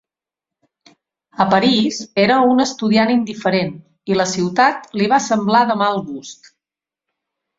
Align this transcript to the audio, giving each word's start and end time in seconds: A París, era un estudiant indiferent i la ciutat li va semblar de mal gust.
A 1.43 1.45
París, 1.51 1.99
era 2.23 2.37
un 2.53 2.63
estudiant 2.63 3.13
indiferent 3.17 3.69
i 4.13 4.17
la 4.21 4.27
ciutat 4.33 4.89
li 5.01 5.09
va 5.13 5.23
semblar 5.29 5.61
de 5.73 5.77
mal 5.85 6.03
gust. 6.09 6.53